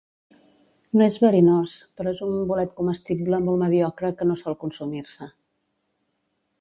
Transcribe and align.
No 1.01 1.03
és 1.07 1.17
verinós, 1.23 1.75
però 1.99 2.13
és 2.17 2.23
un 2.27 2.33
bolet 2.53 2.73
comestible 2.79 3.43
molt 3.45 3.63
mediocre 3.65 4.11
que 4.23 4.29
no 4.31 4.39
sol 4.41 4.57
consumir-se. 4.65 5.29